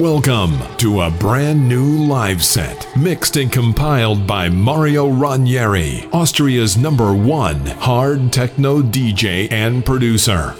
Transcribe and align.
Welcome 0.00 0.56
to 0.78 1.02
a 1.02 1.10
brand 1.10 1.68
new 1.68 2.06
live 2.06 2.42
set, 2.42 2.88
mixed 2.96 3.36
and 3.36 3.52
compiled 3.52 4.26
by 4.26 4.48
Mario 4.48 5.10
Ranieri, 5.10 6.08
Austria's 6.10 6.78
number 6.78 7.12
one 7.12 7.66
hard 7.66 8.32
techno 8.32 8.80
DJ 8.80 9.52
and 9.52 9.84
producer. 9.84 10.54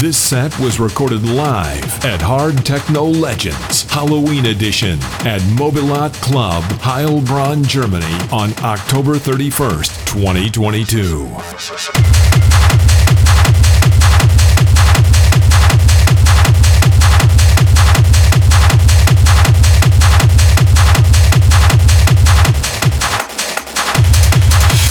This 0.00 0.16
set 0.18 0.58
was 0.58 0.80
recorded 0.80 1.22
live 1.24 2.04
at 2.04 2.20
Hard 2.20 2.66
Techno 2.66 3.04
Legends 3.04 3.88
Halloween 3.88 4.46
Edition 4.46 4.98
at 5.20 5.40
Mobilat 5.56 6.12
Club, 6.14 6.64
Heilbronn, 6.82 7.64
Germany 7.64 8.04
on 8.32 8.52
October 8.64 9.14
31st, 9.14 10.06
2022. 10.06 11.97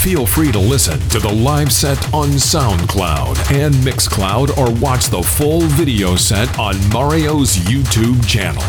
Feel 0.07 0.25
free 0.25 0.53
to 0.53 0.57
listen 0.57 0.97
to 1.09 1.19
the 1.19 1.27
live 1.27 1.69
set 1.69 1.97
on 2.13 2.29
SoundCloud 2.29 3.51
and 3.51 3.75
Mixcloud 3.75 4.57
or 4.57 4.71
watch 4.79 5.07
the 5.07 5.21
full 5.21 5.59
video 5.59 6.15
set 6.15 6.47
on 6.57 6.75
Mario's 6.93 7.57
YouTube 7.57 8.25
channel. 8.25 8.63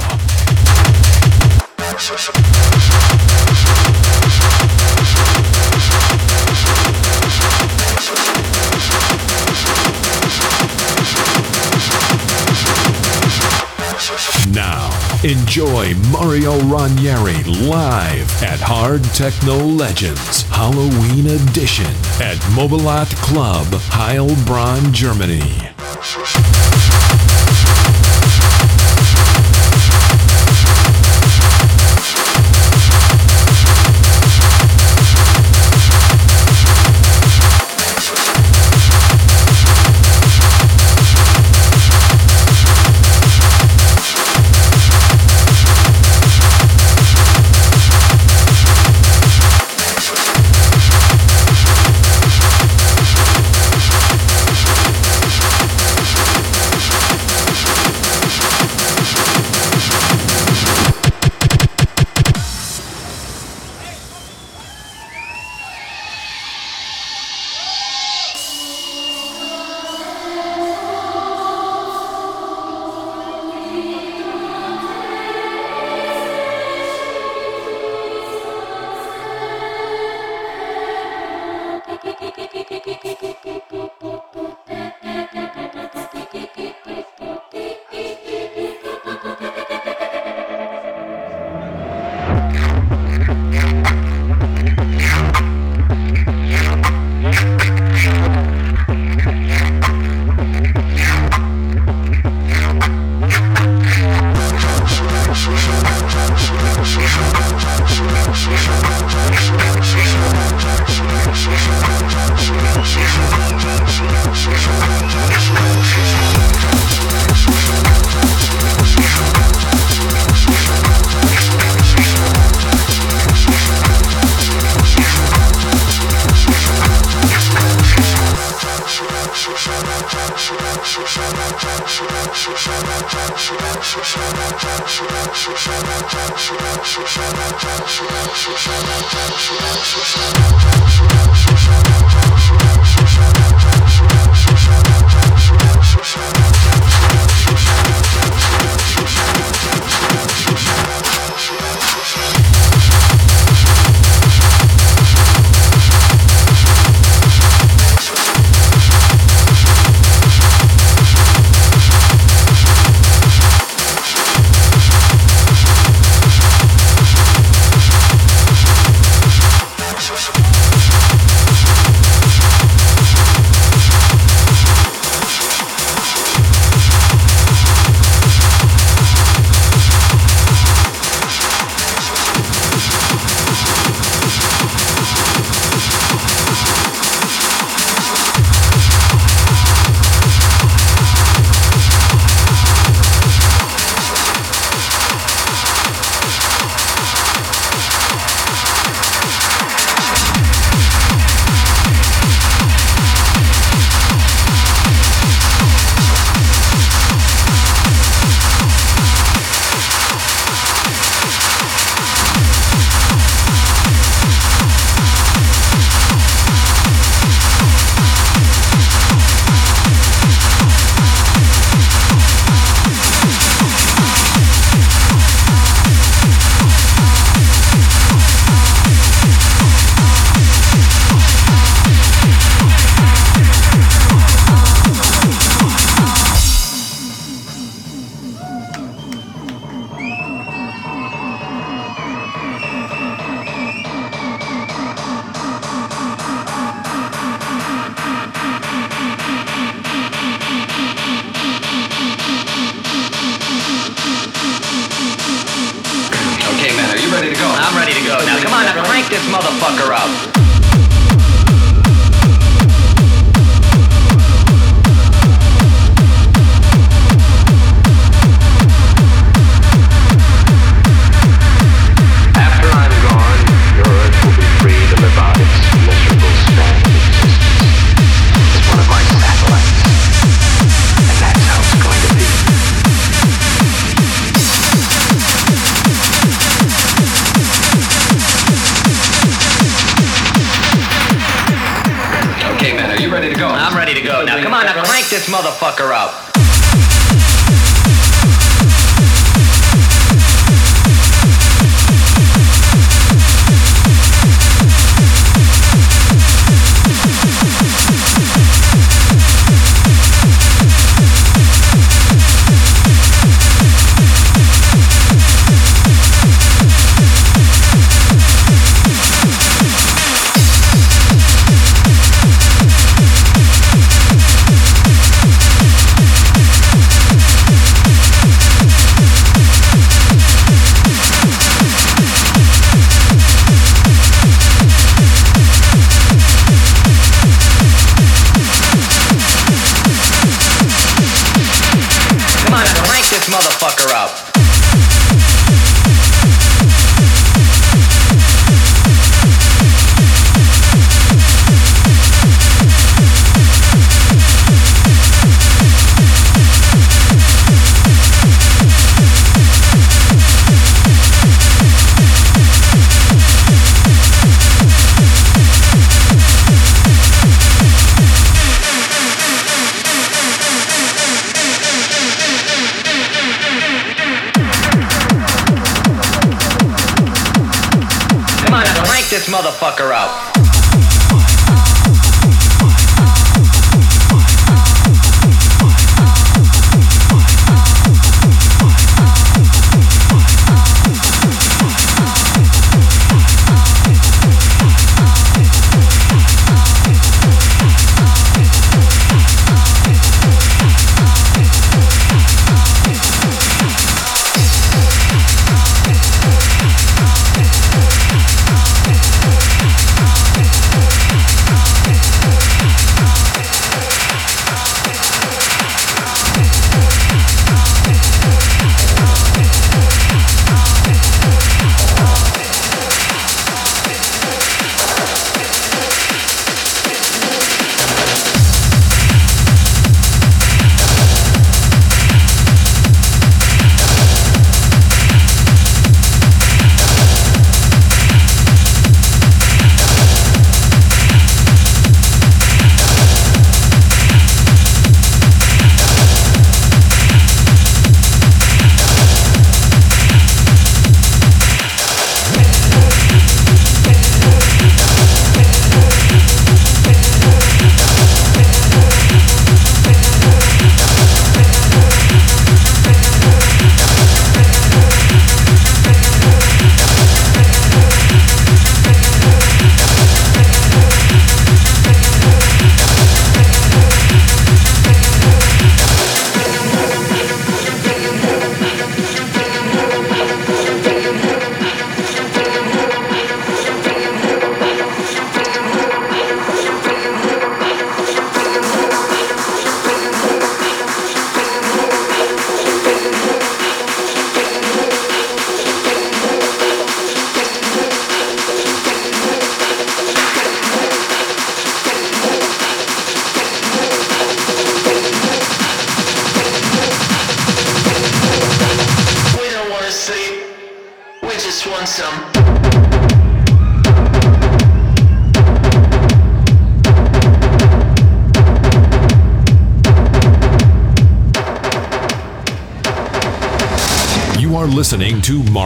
Now, 14.53 14.91
enjoy 15.22 15.94
Mario 16.11 16.59
Ranieri 16.64 17.44
live 17.44 18.42
at 18.42 18.59
Hard 18.59 19.05
Techno 19.14 19.56
Legends 19.56 20.47
Halloween 20.59 21.28
Edition 21.28 21.87
at 22.20 22.37
Mobilat 22.56 23.14
Club, 23.23 23.67
Heilbronn, 23.92 24.91
Germany. 24.91 25.67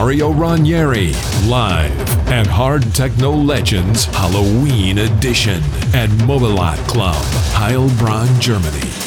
Mario 0.03 0.31
Ranieri 0.33 1.13
live 1.45 1.97
at 2.27 2.45
Hard 2.45 2.83
Techno 2.93 3.31
Legends 3.31 4.03
Halloween 4.03 4.97
Edition 4.97 5.63
at 5.93 6.09
Mobilat 6.27 6.75
Club, 6.89 7.23
Heilbronn, 7.53 8.37
Germany. 8.41 9.02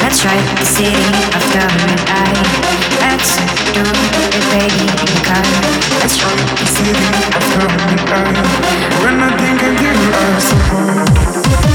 That's 0.00 0.24
right, 0.24 0.44
the 0.58 0.64
city 0.64 1.04
of 1.36 1.42
government. 1.52 2.00
I 2.08 2.32
let's 3.02 3.36
do 3.74 3.82
baby, 4.52 4.86
in 4.88 5.08
the 5.12 5.22
car. 5.26 5.44
That's 6.00 6.22
right, 6.22 6.44
the 6.58 6.66
city 6.66 7.08
of 7.34 7.44
government. 7.54 8.00
I 8.08 8.22
when 9.02 9.20
I 9.20 9.30
think 9.36 9.62
of 9.62 9.74
you, 9.82 9.92
I 9.92 10.38
suppose. 10.38 11.73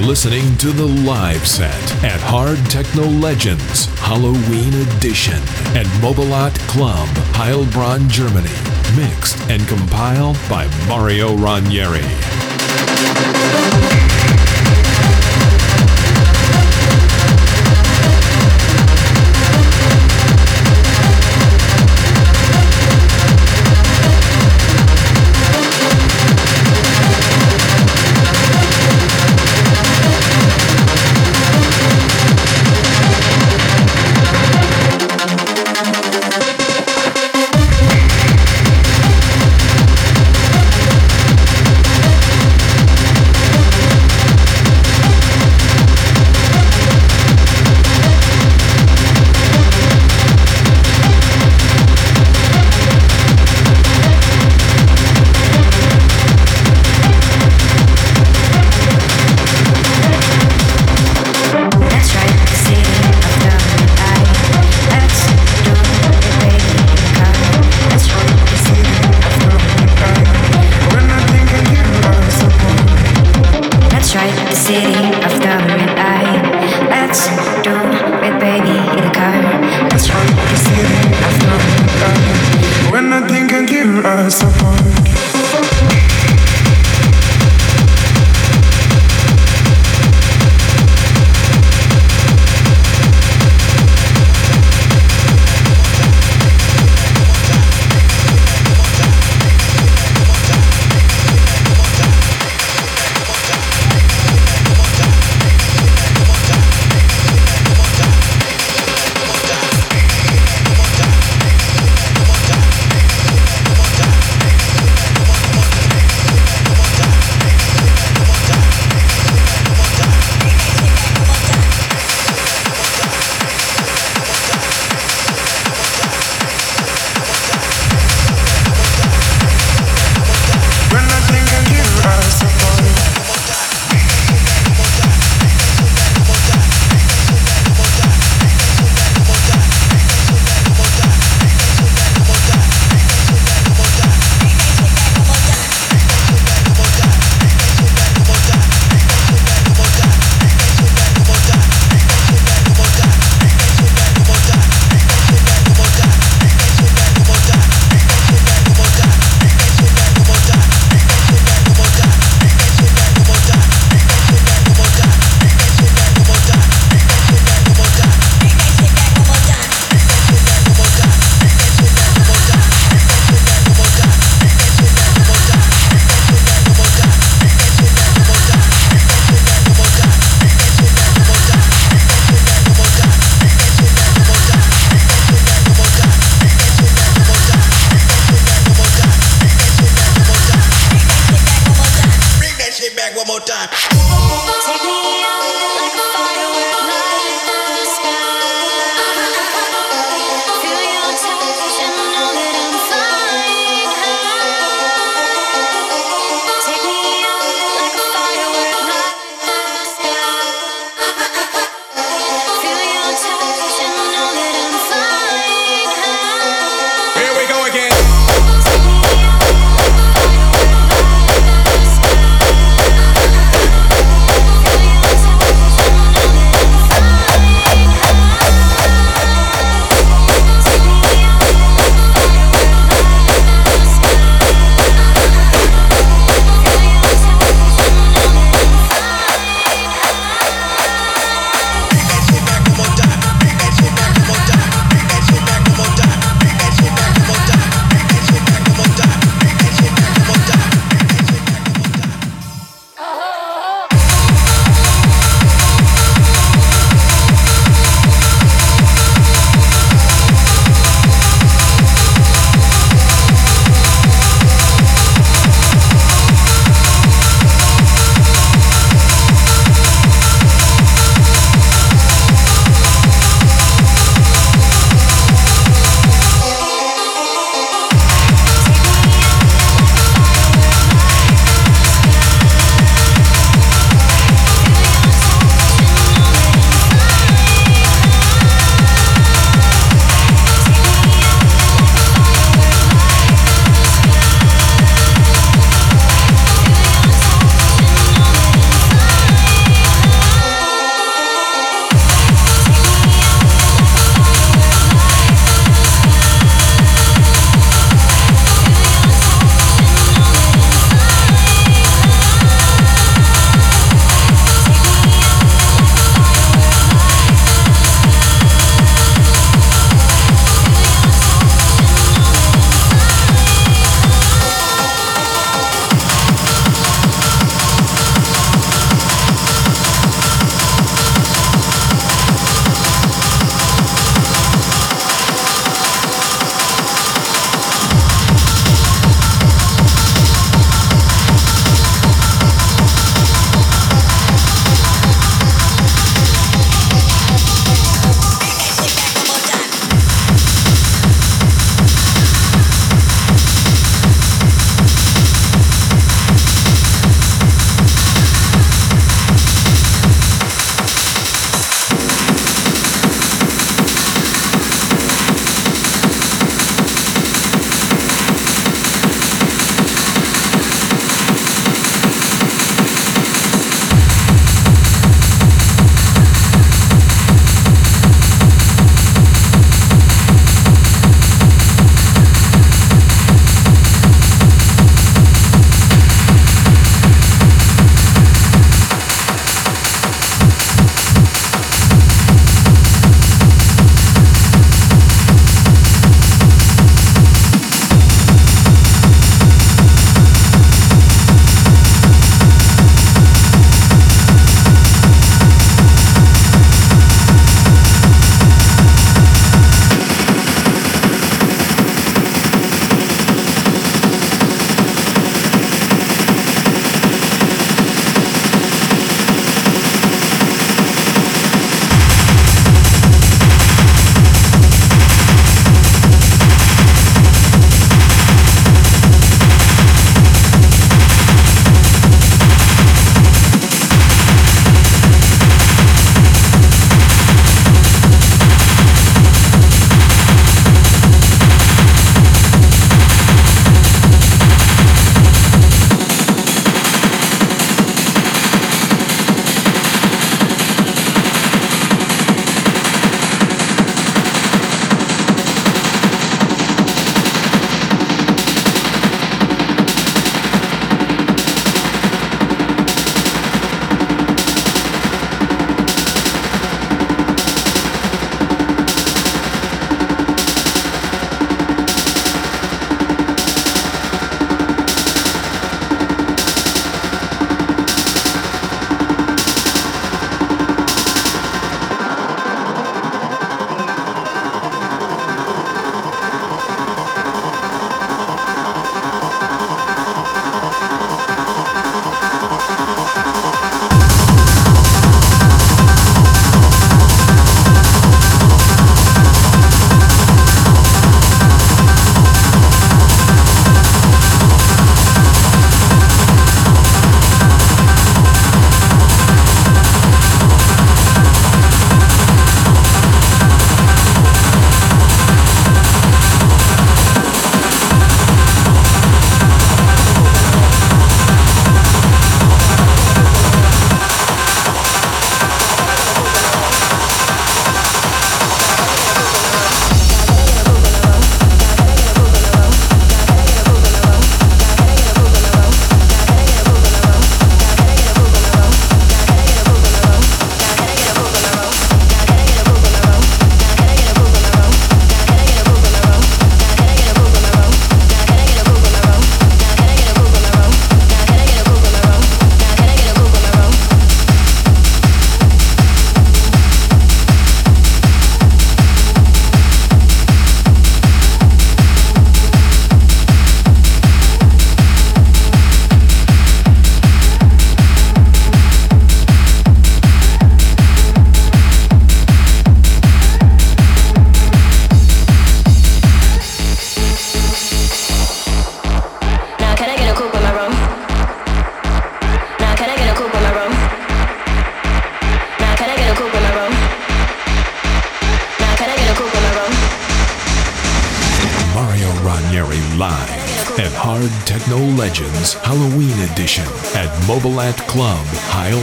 Listen 0.00 0.56
to 0.58 0.70
the 0.70 0.86
live 0.86 1.46
set 1.46 2.04
at 2.04 2.20
Hard 2.20 2.58
Techno 2.70 3.04
Legends 3.04 3.86
Halloween 4.00 4.74
Edition 4.74 5.40
at 5.74 5.86
Mobilat 6.00 6.58
Club, 6.68 7.08
Heilbronn, 7.34 8.08
Germany. 8.08 8.48
Mixed 8.96 9.40
and 9.48 9.66
compiled 9.66 10.38
by 10.48 10.68
Mario 10.88 11.34
Ranieri. 11.36 12.04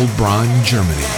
Heilbronn, 0.01 0.63
Germany. 0.63 1.10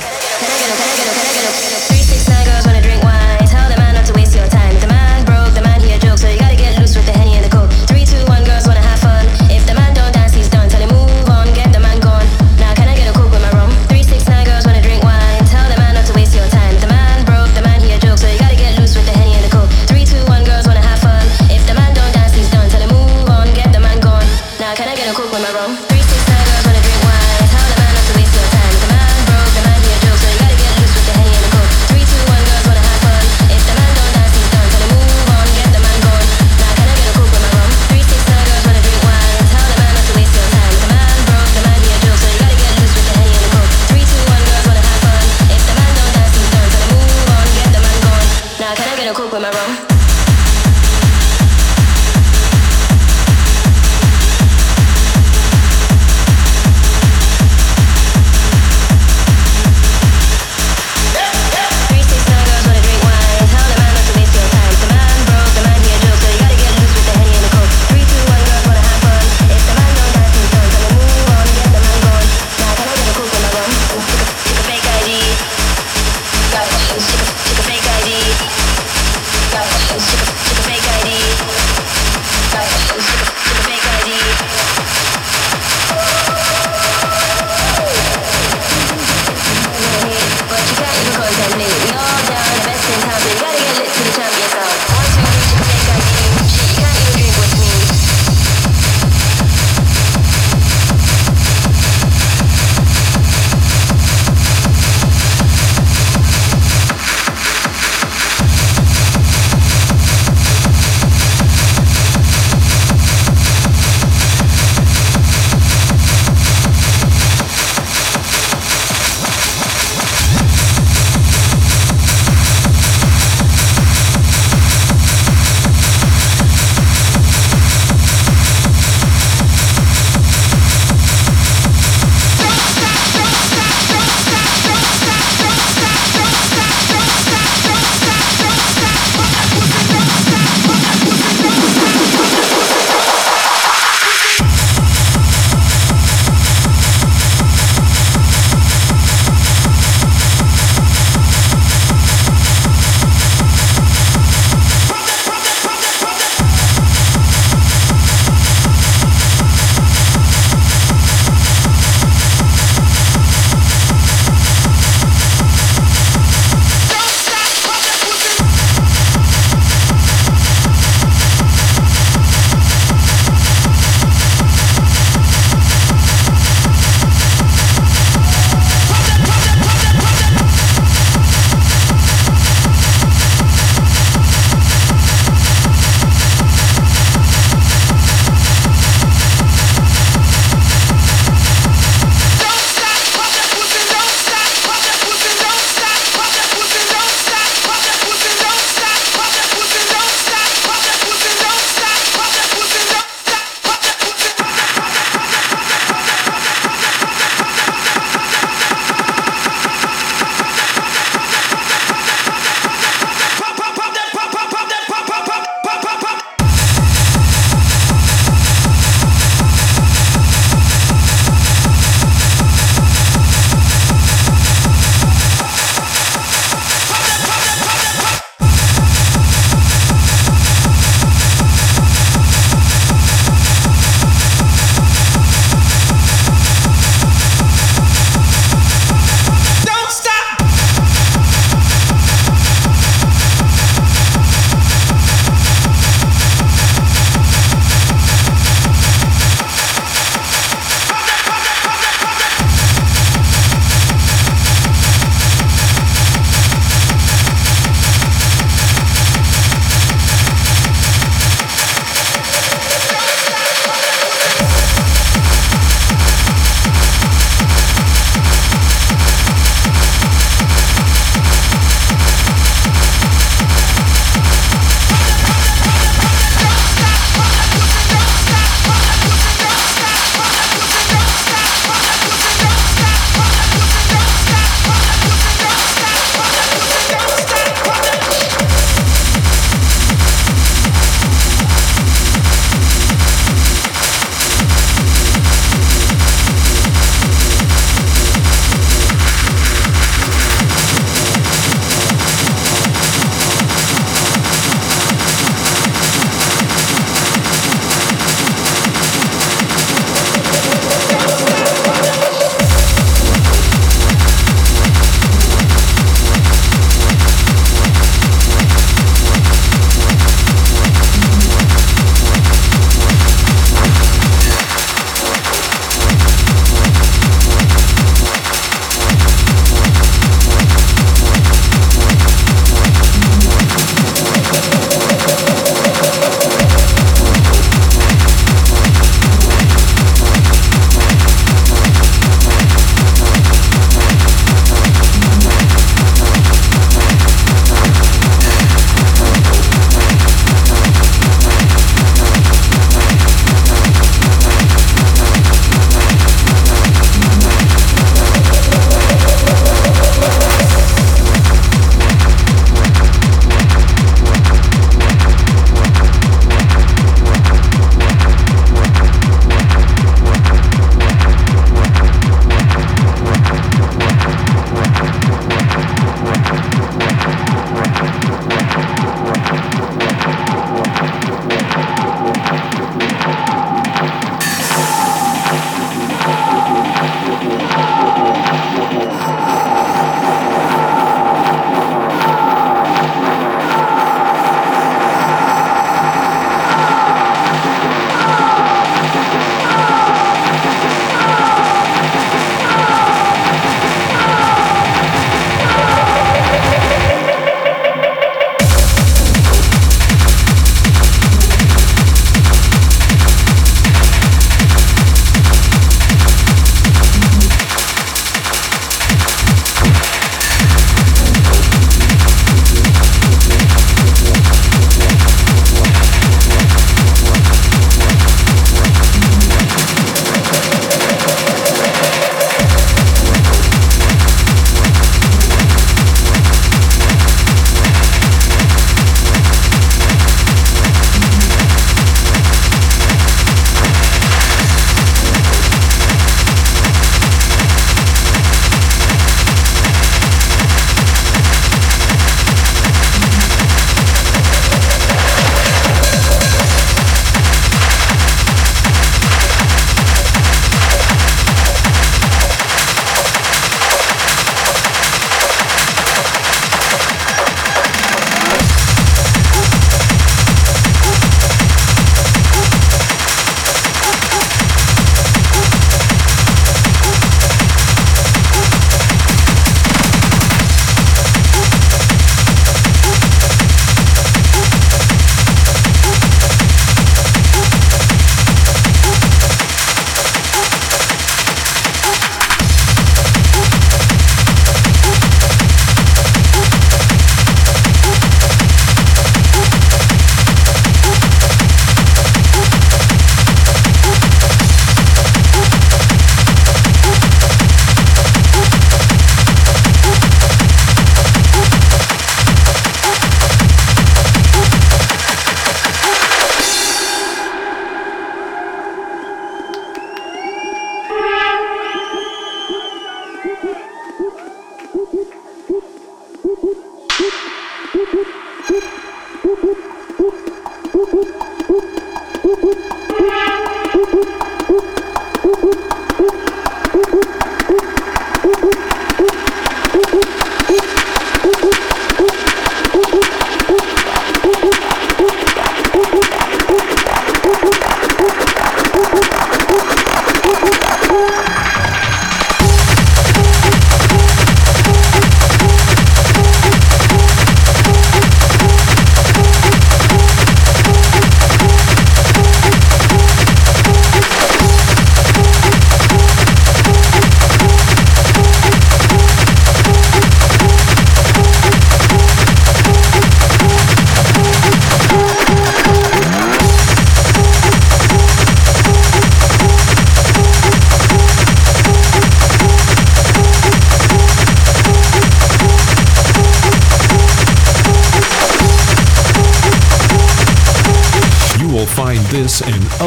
Now 48.63 48.71
it's 48.71 48.85
not 48.85 48.97
gonna 48.97 49.13
cope 49.13 49.33
with 49.33 49.41
my 49.41 49.49
room. 49.49 49.92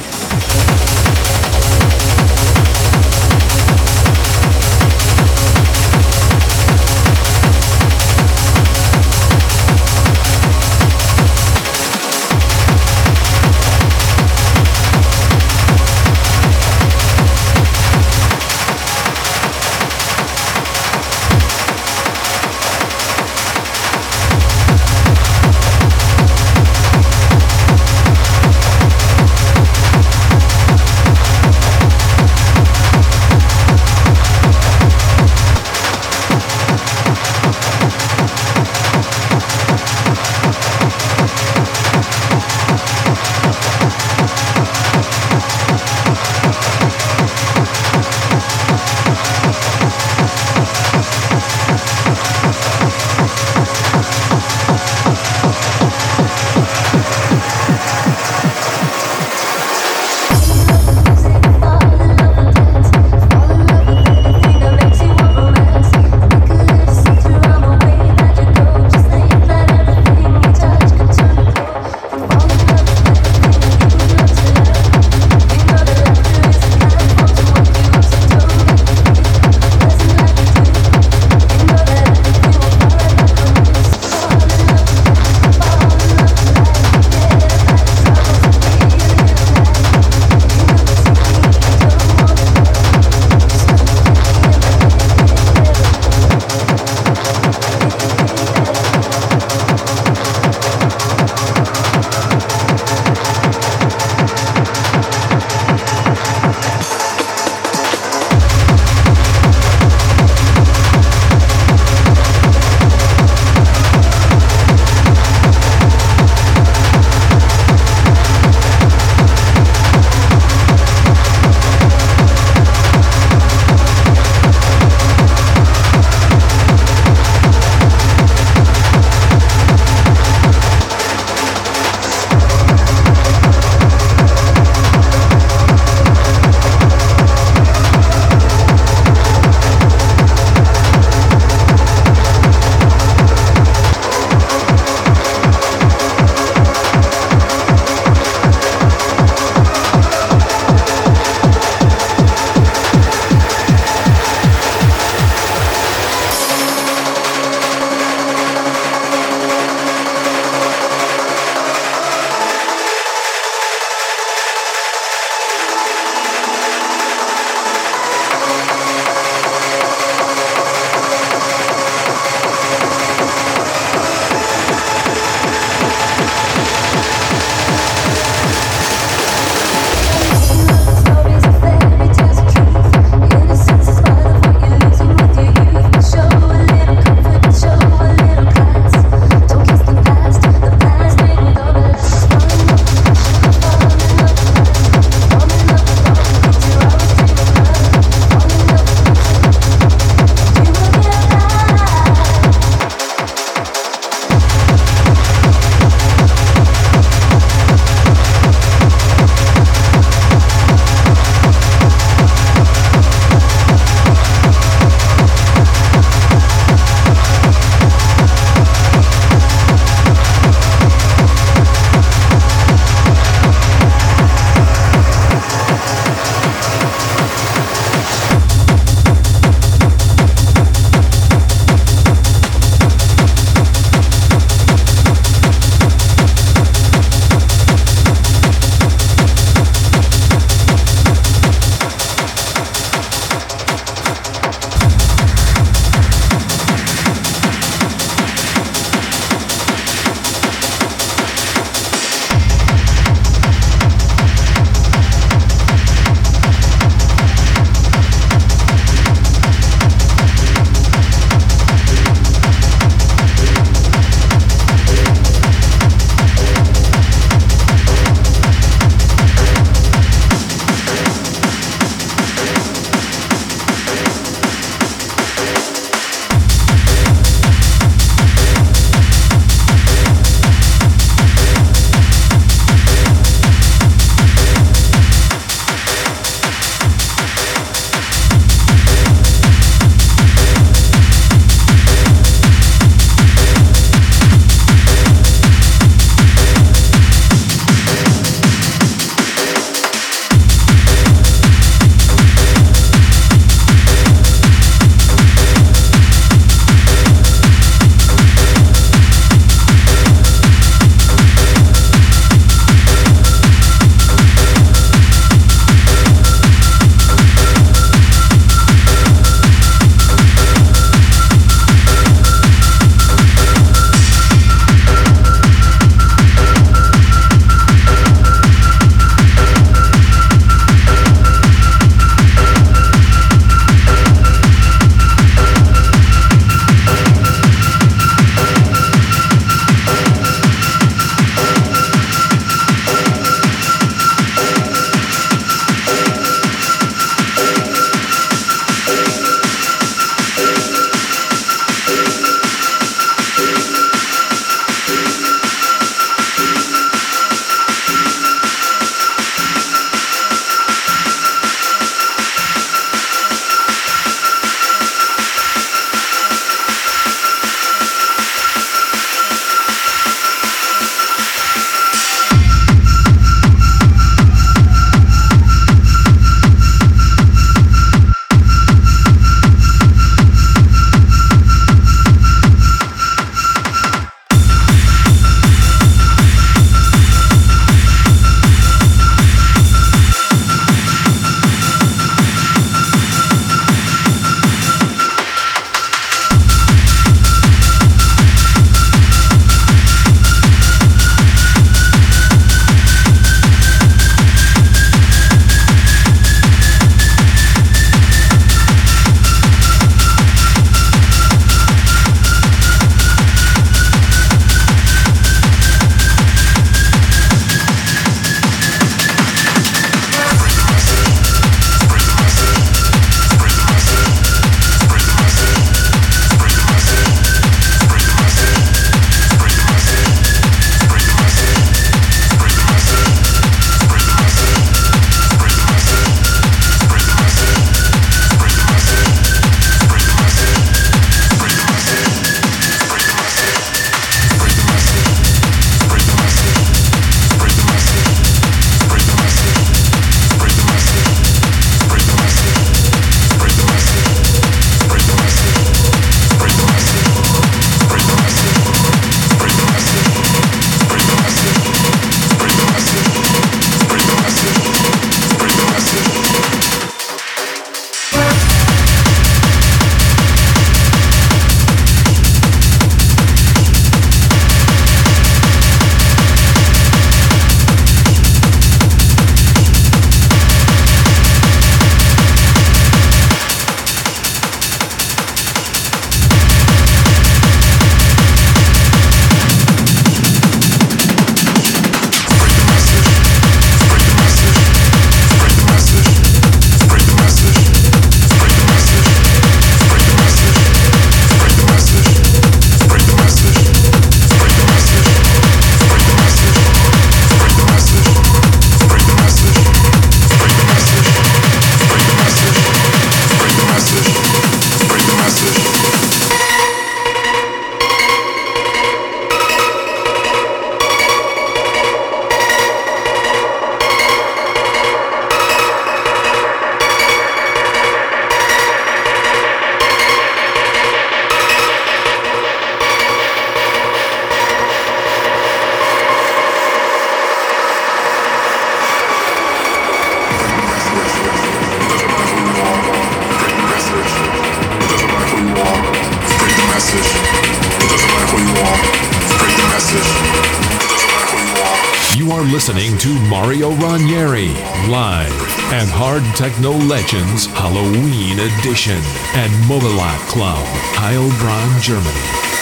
Techno 556.35 556.72
Legends 556.72 557.47
Halloween 557.47 558.41
Edition 558.41 558.99
at 559.37 559.51
Mobilat 559.68 560.18
Club, 560.26 560.64
Heilbronn, 560.97 561.80
Germany. 561.80 562.53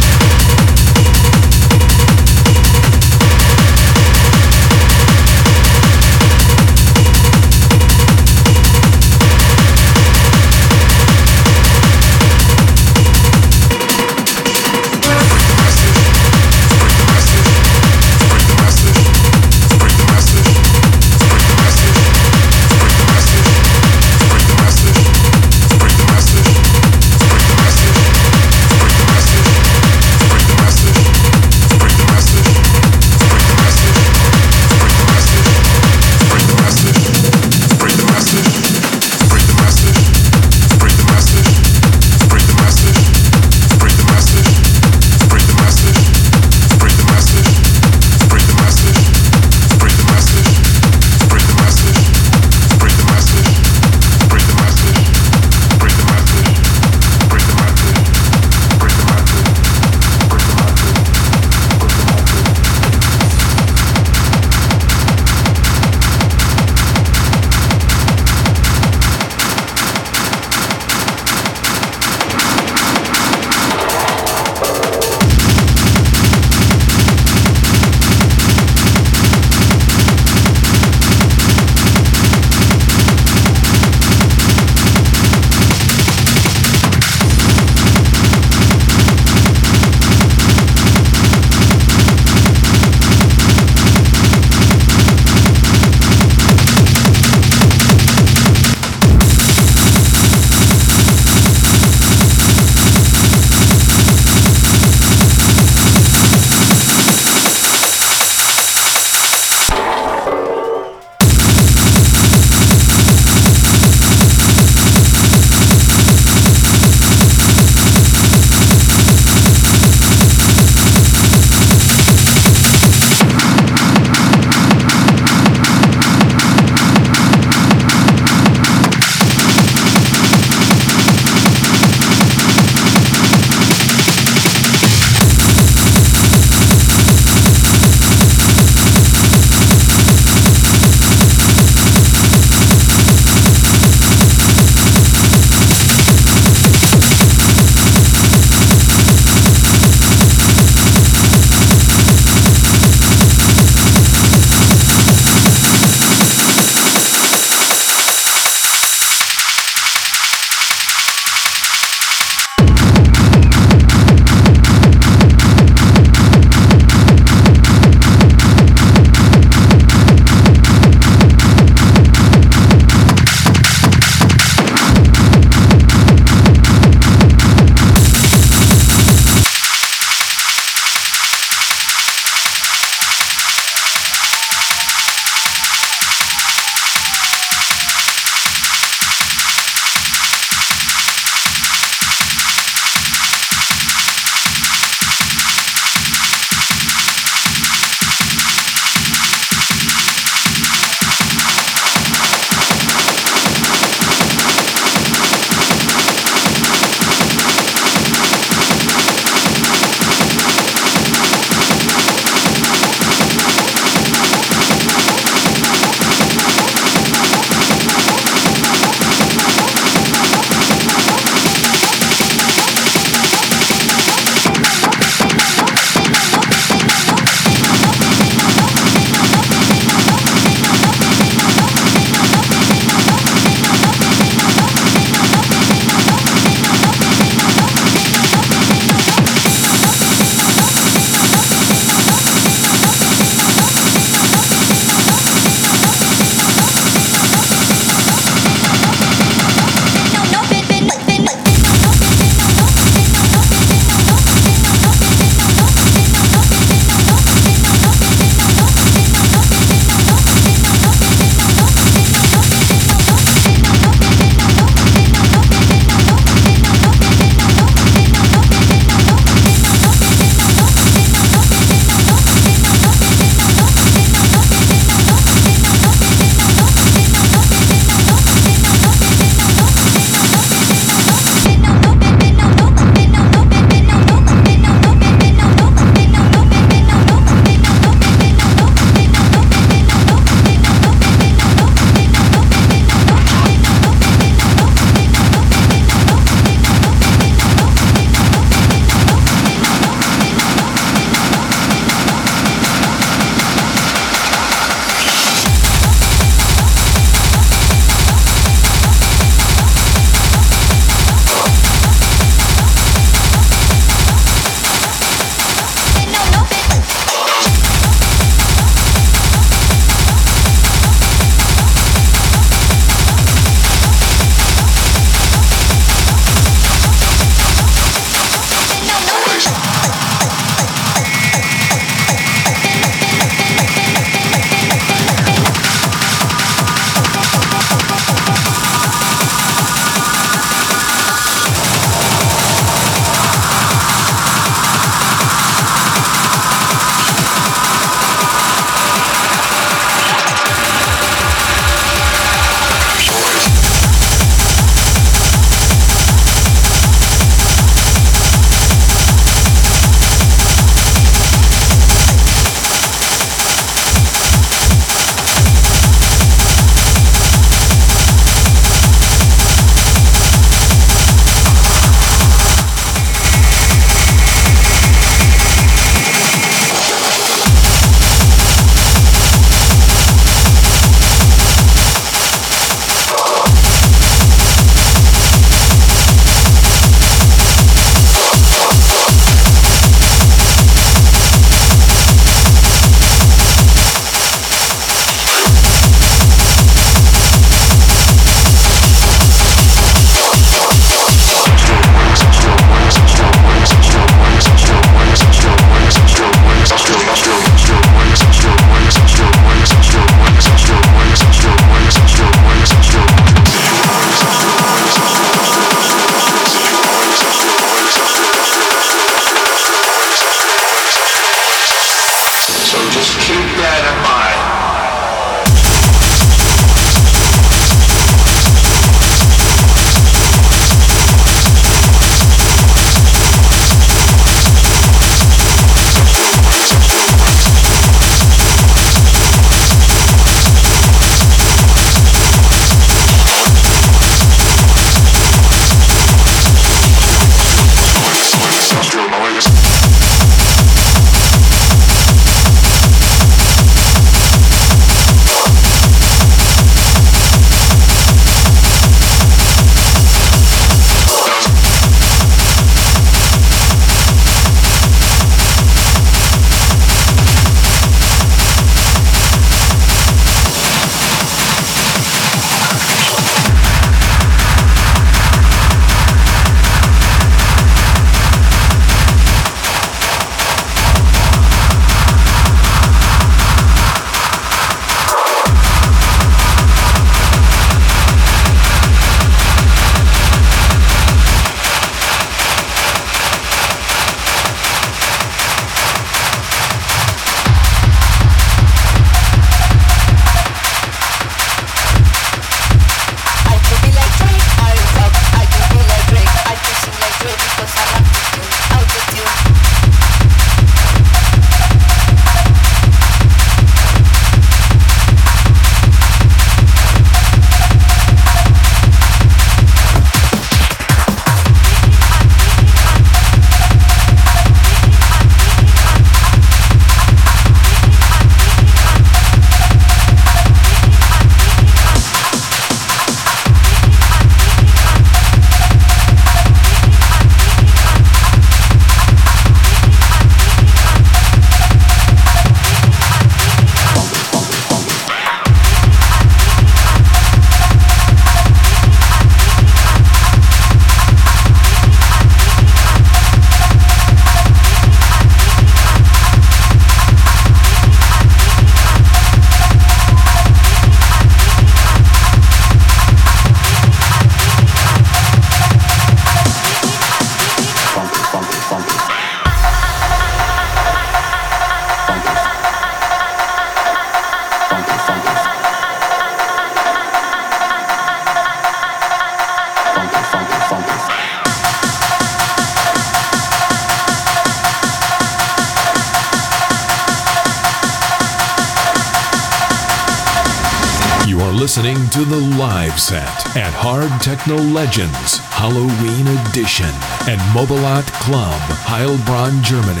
Listening 591.54 591.94
to 592.10 592.24
the 592.24 592.40
live 592.58 593.00
set 593.00 593.56
at 593.56 593.72
Hard 593.72 594.10
Techno 594.20 594.56
Legends 594.56 595.38
Halloween 595.38 596.26
Edition 596.48 596.90
at 597.30 597.38
Mobilat 597.54 598.06
Club, 598.20 598.60
Heilbronn, 598.82 599.62
Germany. 599.62 600.00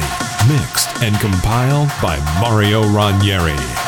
Mixed 0.52 1.02
and 1.02 1.14
compiled 1.20 1.90
by 2.02 2.18
Mario 2.40 2.82
Ranieri. 2.88 3.83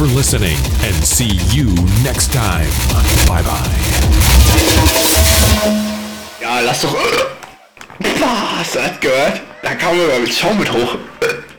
For 0.00 0.06
listening 0.16 0.56
and 0.82 0.94
see 1.04 1.36
you 1.54 1.66
next 2.02 2.32
time. 2.32 2.70
Bye 3.28 3.42
bye. 3.42 3.68
Ja, 6.40 6.60
lass 6.60 6.80
doch. 6.80 6.96
Bah, 8.18 8.58
hast 8.58 8.76
du 8.76 8.78
das 8.78 8.98
gehört? 8.98 9.42
Da 9.62 9.74
kam 9.74 9.98
mir 9.98 10.18
mit 10.18 10.32
Schaum 10.32 10.58
mit 10.58 10.72
hoch. 10.72 10.96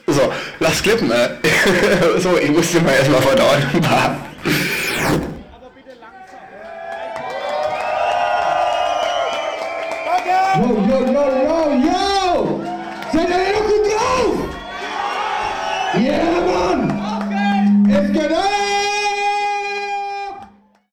So, 0.07 0.33
lass 0.59 0.81
klippen, 0.81 1.11
äh. 1.11 1.29
So, 2.19 2.35
ich 2.35 2.49
musste 2.49 2.81
mal 2.81 2.93
erstmal 2.93 3.21
verdauen. 3.21 3.61